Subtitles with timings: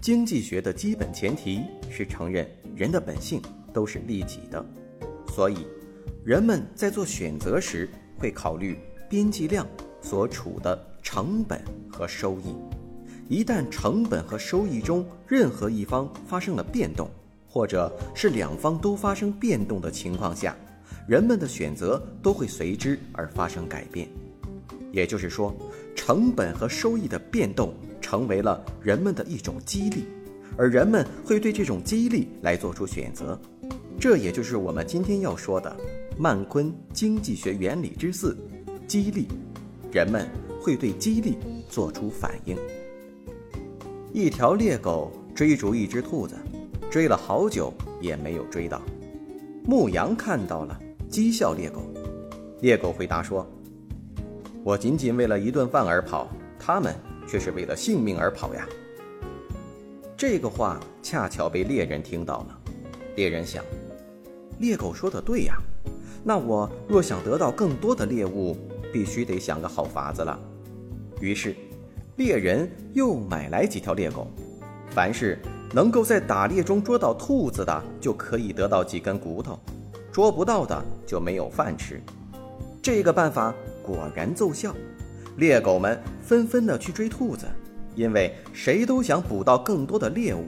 [0.00, 3.42] 经济学的基本前提是承认人的本性
[3.72, 4.64] 都是利己的，
[5.34, 5.66] 所以
[6.24, 8.78] 人们在做选择时会考虑
[9.08, 9.66] 边际量
[10.00, 12.54] 所处的成本和收益。
[13.28, 17.10] 一旦成本和收益中任何一方发生了变动，
[17.48, 20.54] 或者是两方都发生变动的情况下，
[21.08, 24.08] 人们的选择都会随之而发生改变。
[24.92, 25.52] 也就是说，
[25.96, 27.74] 成本和收益的变动。
[28.06, 30.04] 成为了人们的一种激励，
[30.56, 33.36] 而人们会对这种激励来做出选择，
[33.98, 35.76] 这也就是我们今天要说的
[36.16, 38.38] 曼昆经济学原理之四——
[38.86, 39.26] 激励。
[39.90, 40.28] 人们
[40.60, 41.36] 会对激励
[41.68, 42.56] 做出反应。
[44.12, 46.36] 一条猎狗追逐一只兔子，
[46.88, 48.80] 追了好久也没有追到。
[49.64, 51.82] 牧羊看到了，讥笑猎狗。
[52.60, 53.44] 猎狗回答说
[54.62, 56.94] ：“我仅仅为了一顿饭而跑，他们。”
[57.26, 58.66] 却是为了性命而跑呀！
[60.16, 62.58] 这个话恰巧被猎人听到了。
[63.16, 63.64] 猎人想，
[64.58, 65.56] 猎狗说的对呀，
[66.24, 68.56] 那我若想得到更多的猎物，
[68.92, 70.38] 必须得想个好法子了。
[71.20, 71.54] 于是，
[72.16, 74.26] 猎人又买来几条猎狗，
[74.90, 75.38] 凡是
[75.72, 79.58] 能够在打猎中捉到兔子的，就可以得到几根骨头；
[80.12, 82.00] 捉不到的就没有饭吃。
[82.80, 84.74] 这个办法果然奏效。
[85.36, 87.46] 猎狗们纷纷的去追兔子，
[87.94, 90.46] 因为谁都想捕到更多的猎物。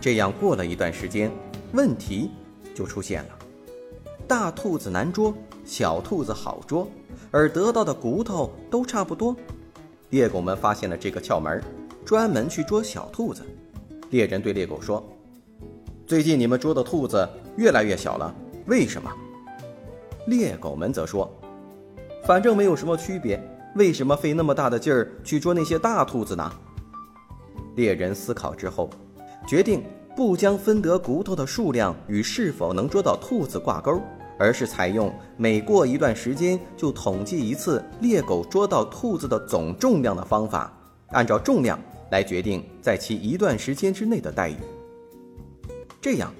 [0.00, 1.30] 这样过了一段时间，
[1.72, 2.30] 问题
[2.74, 3.30] 就出现了：
[4.26, 6.88] 大兔子难捉，小兔子好捉，
[7.30, 9.36] 而得到的骨头都差不多。
[10.08, 11.62] 猎狗们发现了这个窍门，
[12.04, 13.42] 专门去捉小兔子。
[14.08, 15.06] 猎人对猎狗说
[16.06, 18.34] ：“最近你们捉的兔子越来越小了，
[18.66, 19.10] 为什么？”
[20.26, 21.30] 猎狗们则说
[22.24, 23.38] ：“反正没有什么区别。”
[23.74, 26.52] 为什么费那么大的劲儿去捉那些大兔子呢？
[27.74, 28.90] 猎人思考之后，
[29.46, 29.82] 决定
[30.14, 33.98] 不将分得骨头的数量与是否能捉到兔子挂钩，
[34.38, 40.70] 而是采用每过一段时间就统计一次猎狗捉到兔子的总重量的方法，
[41.12, 44.56] 按照重量来决定在其一段时间之内的待遇。
[45.98, 46.30] 这样，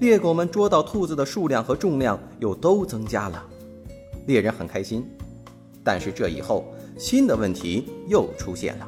[0.00, 3.46] 猎狗们捉到兔子的数量和重量又都增加了，
[4.26, 5.08] 猎人很开心。
[5.84, 6.64] 但是这以后。
[7.00, 8.86] 新的问题又出现了，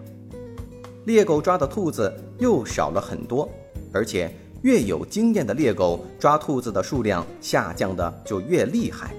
[1.07, 3.49] 猎狗抓的兔子又少了很多，
[3.91, 4.31] 而且
[4.61, 9.15] 越有经验的猎狗抓兔子的数量下降的就越厉害。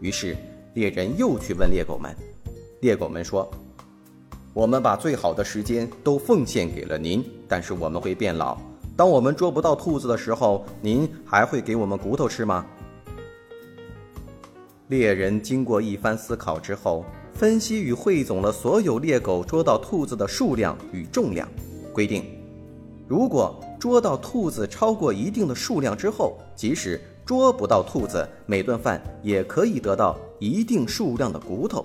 [0.00, 0.34] 于是
[0.72, 2.16] 猎人又去问猎狗们，
[2.80, 3.50] 猎狗们说
[4.54, 8.56] ：“我们把最好的时间都奉献给了您，但是我们会变老。
[8.96, 12.64] 当我们捉不到兔子的时候，您还会给我们骨头吃吗？”
[14.88, 17.04] 猎人经过一番思考之后。
[17.34, 21.48] 分析与汇总了所有猎狗捉到兔子的数量与重量，
[21.92, 22.24] 规定，
[23.08, 31.84] 如果捉到兔子超过一定的数量之后，即使捉不到兔子，每顿饭也可以得到一定数量的骨头。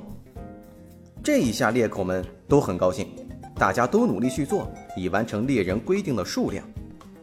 [1.23, 3.07] 这一下猎狗们都很高兴，
[3.55, 6.63] 大家都努力去做，以完成猎人规定的数量。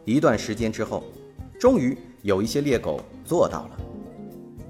[0.03, 1.03] 一段时间之后，
[1.57, 3.77] 终于有一些猎狗做到了。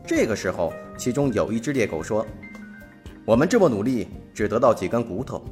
[0.06, 2.24] 这个时候，其中有一只猎狗说。
[3.26, 5.44] 我们这么努力，只得到几根骨头，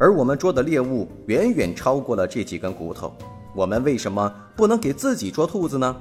[0.00, 3.16] 而我们捉的猎物远远超过了这几根骨头。
[3.54, 5.96] 我们为什么不能给自己捉兔子呢？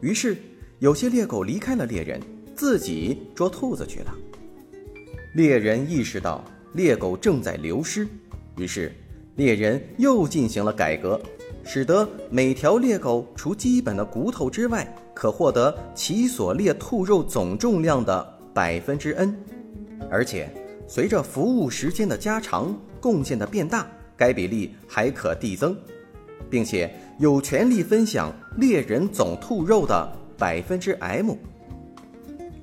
[0.00, 0.38] 于是，
[0.78, 2.18] 有些猎狗离开了猎人，
[2.54, 4.14] 自己捉兔子去了。
[5.34, 8.08] 猎人意识到猎狗正在流失，
[8.56, 8.90] 于是
[9.34, 11.20] 猎人又进行了改革，
[11.62, 19.36] 使得每条猎狗除基本的骨头之外，可获得其所猎兔肉总重量的百分之 n。
[20.10, 20.48] 而且，
[20.86, 25.76] 随着服务时间的加长，贡献的变大，该比例还可递增，
[26.48, 31.34] 并且有权利分享猎人总兔肉的百分之 m。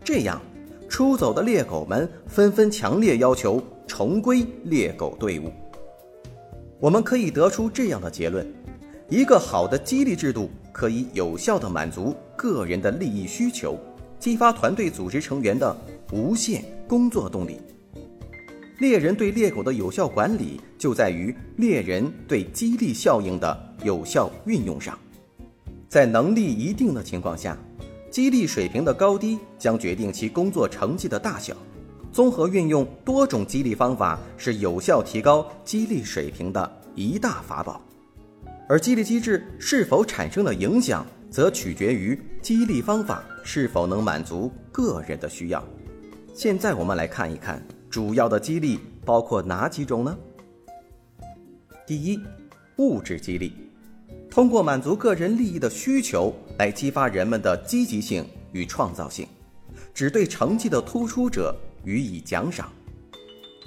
[0.03, 0.41] 这样，
[0.87, 5.51] 出走的猎狗们纷纷强烈要求重归猎狗队伍。
[6.79, 8.45] 我们可以得出这样的结论：
[9.09, 13.77] 一个好的激励制度可以有效地满足个人的利益需求，
[14.19, 15.75] 激发团队组织成员的
[16.11, 16.63] 无限。
[16.87, 17.59] 工作动力。
[18.79, 24.97] 猎人对猎狗的有效管理就在于猎人对激励效应的有效运用上。
[25.87, 27.57] 在能力一定的情况下，
[28.09, 31.55] 激励水平的高低将决定其工作成绩的大小。
[32.11, 37.81] 综合运用多种激励方法是有效提高激励水平的一大法宝。
[38.67, 45.63] 而激励机制是否产生了影响，则取决于激励方法是否能满足个人的需要。
[46.35, 50.17] 现在我们来看一看，主要的激励包括哪几种呢？
[51.85, 52.19] 第一，
[52.77, 53.53] 物质激励。
[54.31, 59.27] 通过满足个人利益的需求来激发人们的积极性与创造性，
[59.93, 62.67] 只对成绩的突出者予以奖赏。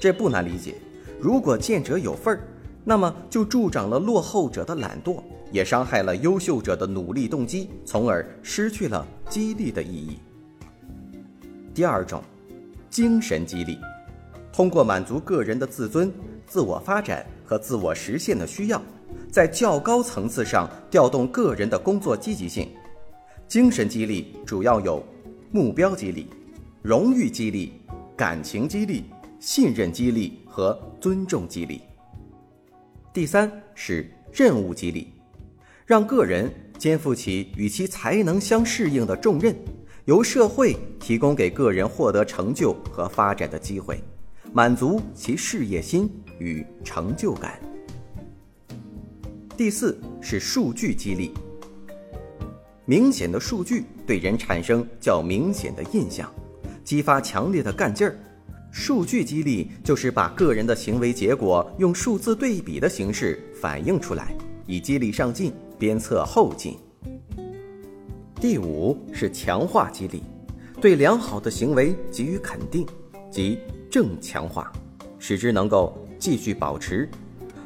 [0.00, 0.74] 这不难理解。
[1.20, 2.42] 如果见者有份儿，
[2.82, 5.22] 那么就助长了落后者的懒惰，
[5.52, 10.18] 也伤害了优秀者的努力动机，从而失去了激励的意义。
[11.72, 12.20] 第二种，
[12.96, 13.78] 精神激励，
[14.50, 16.10] 通过满足个人的自尊、
[16.46, 18.82] 自我发展和自我实现的需要。
[19.31, 22.70] 在较高层次上调动个人的工作积极性，
[23.46, 25.04] 精神激励主要有
[25.52, 26.26] 目标激励、
[26.81, 27.75] 荣誉激励、
[28.16, 29.04] 感情激励、
[29.38, 31.82] 信任激励和尊重激励。
[33.12, 35.12] 第三是任务激励，
[35.84, 39.54] 让个人肩负起与其才能相适应的重任，
[40.06, 44.00] 由社会提供给个人获得成就和发展的机会，
[44.53, 46.08] 满足其事业心
[46.38, 47.61] 与成就感。
[49.56, 51.32] 第四是数据激励，
[52.85, 56.32] 明显的数据对人产生较明显的印象，
[56.85, 58.17] 激发强烈的干劲儿。
[58.70, 64.32] 数据激励就是把个人的行为结果用数字对比的形式反映出来，
[64.69, 66.79] 以激励上进，鞭策后进。
[68.38, 70.23] 第五是强化激励，
[70.79, 72.87] 对良好的行为给予肯定，
[73.31, 73.59] 即
[73.91, 74.71] 正强化，
[75.19, 77.09] 使之能够继续保持。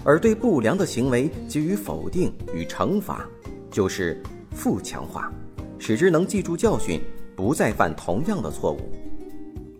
[0.04, 3.28] 而对不良的行为给予否定与惩罚，
[3.68, 4.22] 就是
[4.52, 5.30] 负强化，
[5.76, 7.00] 使之能记住教训，
[7.34, 8.78] 不再犯同样的错误。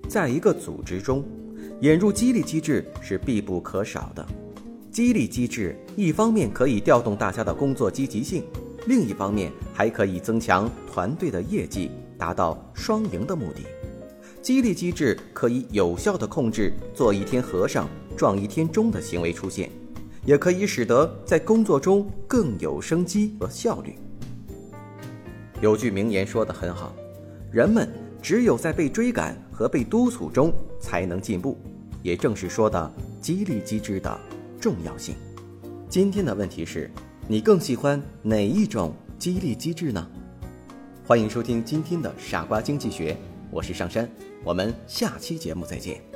[0.08, 1.24] 在一个组织中，
[1.82, 4.26] 引入激励机制是必不可少的。
[4.90, 8.42] 激励机制一方面可以调动大家的工作积极性，
[8.86, 13.62] 另一方面还可以增强团队的业绩，达到双赢的目的。
[14.42, 19.70] 激励机制可以有效地控制“做一天和尚撞一天钟”的行为出现。
[20.24, 23.96] 也可以使得在工作中更有生机和效率。
[25.62, 26.94] 有句名言说得很好
[27.50, 27.88] ：“人们
[28.20, 31.58] 只有在被追赶和被督促中才能进步。”
[32.02, 34.20] 也正是说的激励机制的
[34.60, 35.14] 重要性。
[35.88, 36.90] 今天的问题是：
[37.30, 40.04] 你更喜欢哪一种激励机制呢？
[41.06, 43.12] 欢迎收听今天的《傻瓜经济学》，
[43.52, 44.10] 我是上山，
[44.42, 46.09] 我们下期节目再见。